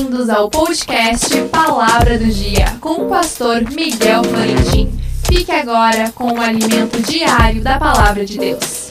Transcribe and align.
Bem-vindos 0.00 0.30
ao 0.30 0.48
podcast 0.48 1.28
Palavra 1.48 2.18
do 2.18 2.24
Dia 2.24 2.64
com 2.80 3.04
o 3.04 3.08
pastor 3.10 3.60
Miguel 3.70 4.24
Florentin. 4.24 4.90
Fique 5.26 5.52
agora 5.52 6.10
com 6.12 6.32
o 6.32 6.40
alimento 6.40 7.02
diário 7.02 7.62
da 7.62 7.78
Palavra 7.78 8.24
de 8.24 8.38
Deus. 8.38 8.88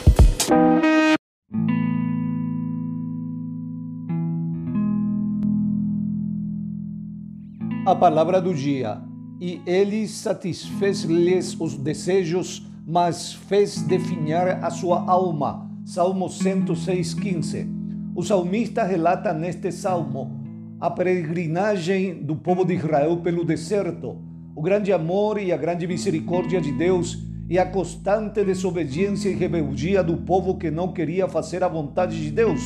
A 7.88 7.96
palavra 7.96 8.40
do 8.40 8.54
dia. 8.54 9.02
E 9.42 9.64
ele 9.66 10.08
satisfez-lhes 10.08 11.60
os 11.60 11.76
desejos, 11.76 12.62
mas 12.86 13.34
fez 13.34 13.82
definhar 13.82 14.64
a 14.64 14.70
sua 14.70 15.04
alma. 15.10 15.68
Salmo 15.84 16.30
106:15. 16.30 17.68
O 18.16 18.22
salmista 18.22 18.84
relata 18.84 19.34
neste 19.34 19.72
salmo 19.72 20.39
a 20.80 20.90
peregrinagem 20.90 22.24
do 22.24 22.38
povo 22.38 22.64
de 22.64 22.74
Israel 22.74 23.18
pelo 23.18 23.44
deserto, 23.44 24.16
o 24.56 24.62
grande 24.62 24.94
amor 24.94 25.38
e 25.38 25.52
a 25.52 25.58
grande 25.58 25.86
misericórdia 25.86 26.62
de 26.62 26.72
Deus 26.72 27.18
e 27.50 27.60
a 27.60 27.66
constante 27.66 28.46
desobediência 28.46 29.28
e 29.28 29.34
rebeldia 29.34 30.02
do 30.02 30.18
povo 30.18 30.58
que 30.58 30.72
não 30.72 30.94
queria 30.94 31.28
fazer 31.28 31.66
a 31.66 31.68
vontade 31.68 32.22
de 32.22 32.32
Deus. 32.32 32.62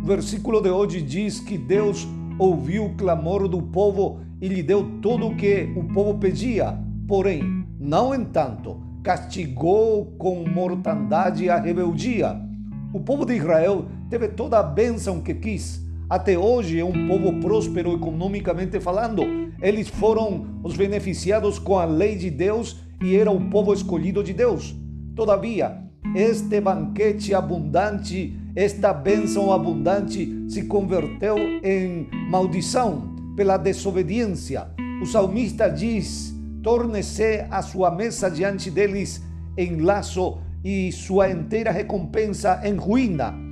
O 0.00 0.06
versículo 0.06 0.60
de 0.60 0.70
hoje 0.70 1.02
diz 1.02 1.40
que 1.40 1.58
Deus 1.58 2.06
ouviu 2.38 2.84
o 2.84 2.94
clamor 2.94 3.48
do 3.48 3.60
povo 3.60 4.20
e 4.40 4.46
lhe 4.46 4.62
deu 4.62 5.00
tudo 5.02 5.26
o 5.26 5.36
que 5.36 5.72
o 5.74 5.82
povo 5.92 6.18
pedia. 6.18 6.78
Porém, 7.08 7.42
não 7.80 8.14
entanto, 8.14 8.80
castigou 9.02 10.14
com 10.18 10.44
mortandade 10.48 11.50
a 11.50 11.58
rebeldia. 11.58 12.40
O 12.92 13.00
povo 13.00 13.24
de 13.24 13.34
Israel 13.34 13.86
teve 14.08 14.28
toda 14.28 14.60
a 14.60 14.62
bênção 14.62 15.20
que 15.20 15.34
quis. 15.34 15.89
Até 16.10 16.36
hoje 16.36 16.80
é 16.80 16.84
um 16.84 17.06
povo 17.06 17.34
próspero 17.34 17.94
economicamente 17.94 18.80
falando. 18.80 19.22
Eles 19.62 19.86
foram 19.88 20.58
os 20.64 20.76
beneficiados 20.76 21.56
com 21.56 21.78
a 21.78 21.84
lei 21.84 22.16
de 22.16 22.28
Deus 22.28 22.80
e 23.00 23.14
era 23.14 23.30
o 23.30 23.48
povo 23.48 23.72
escolhido 23.72 24.20
de 24.24 24.32
Deus. 24.32 24.74
Todavia, 25.14 25.78
este 26.16 26.60
banquete 26.60 27.32
abundante, 27.32 28.36
esta 28.56 28.92
bênção 28.92 29.52
abundante 29.52 30.46
se 30.48 30.64
converteu 30.64 31.36
em 31.62 32.08
maldição 32.28 33.14
pela 33.36 33.56
desobediência. 33.56 34.66
O 35.00 35.06
salmista 35.06 35.68
diz: 35.68 36.34
torne-se 36.60 37.46
a 37.48 37.62
sua 37.62 37.88
mesa 37.88 38.28
diante 38.28 38.68
deles 38.68 39.22
em 39.56 39.76
laço 39.76 40.38
e 40.64 40.90
sua 40.90 41.30
inteira 41.30 41.70
recompensa 41.70 42.60
em 42.64 42.74
ruína. 42.74 43.49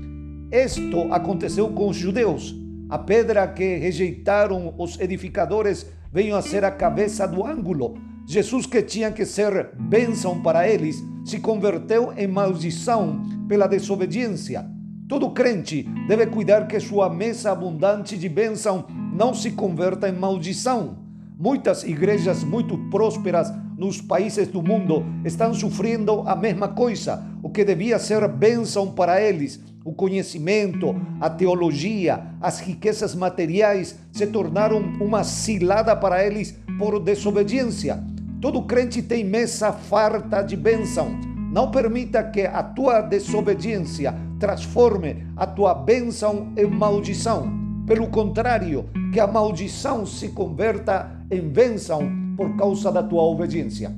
Isto 0.50 1.12
aconteceu 1.12 1.68
com 1.68 1.88
os 1.88 1.96
judeus. 1.96 2.54
A 2.88 2.98
pedra 2.98 3.46
que 3.46 3.76
rejeitaram 3.76 4.74
os 4.78 4.98
edificadores 4.98 5.86
veio 6.10 6.34
a 6.34 6.40
ser 6.40 6.64
a 6.64 6.70
cabeça 6.70 7.28
do 7.28 7.44
ângulo. 7.44 7.98
Jesus, 8.26 8.64
que 8.64 8.82
tinha 8.82 9.12
que 9.12 9.26
ser 9.26 9.74
bênção 9.78 10.42
para 10.42 10.66
eles, 10.66 11.02
se 11.24 11.38
converteu 11.38 12.14
em 12.16 12.26
maldição 12.26 13.22
pela 13.46 13.66
desobediência. 13.66 14.66
Todo 15.06 15.30
crente 15.30 15.86
deve 16.06 16.26
cuidar 16.26 16.66
que 16.66 16.80
sua 16.80 17.10
mesa 17.10 17.52
abundante 17.52 18.16
de 18.16 18.28
bênção 18.28 18.86
não 19.12 19.34
se 19.34 19.50
converta 19.50 20.08
em 20.08 20.12
maldição. 20.12 20.98
Muitas 21.38 21.84
igrejas 21.84 22.42
muito 22.42 22.76
prósperas 22.90 23.52
nos 23.76 24.00
países 24.00 24.48
do 24.48 24.62
mundo 24.62 25.04
estão 25.24 25.54
sofrendo 25.54 26.22
a 26.26 26.34
mesma 26.34 26.68
coisa. 26.68 27.24
O 27.42 27.48
que 27.48 27.64
devia 27.64 27.98
ser 27.98 28.26
bênção 28.28 28.90
para 28.90 29.22
eles, 29.22 29.60
o 29.88 29.92
conhecimento, 29.94 30.94
a 31.18 31.30
teologia, 31.30 32.22
as 32.42 32.60
riquezas 32.60 33.14
materiais, 33.14 33.98
se 34.12 34.26
tornaram 34.26 34.82
uma 35.00 35.24
cilada 35.24 35.96
para 35.96 36.22
eles 36.26 36.54
por 36.78 37.00
desobediência. 37.00 38.04
Todo 38.38 38.62
crente 38.64 39.00
tem 39.00 39.24
mesa 39.24 39.72
farta 39.72 40.42
de 40.42 40.56
bênção. 40.56 41.18
Não 41.50 41.70
permita 41.70 42.22
que 42.22 42.42
a 42.42 42.62
tua 42.62 43.00
desobediência 43.00 44.14
transforme 44.38 45.26
a 45.34 45.46
tua 45.46 45.72
bênção 45.72 46.52
em 46.54 46.66
maldição. 46.66 47.50
Pelo 47.86 48.08
contrário, 48.08 48.90
que 49.10 49.18
a 49.18 49.26
maldição 49.26 50.04
se 50.04 50.28
converta 50.28 51.10
em 51.30 51.40
bênção 51.40 52.12
por 52.36 52.54
causa 52.56 52.92
da 52.92 53.02
tua 53.02 53.22
obediência. 53.22 53.90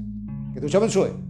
Que 0.55 0.61
Deus 0.61 0.71
te 0.71 0.77
abençoe. 0.77 1.30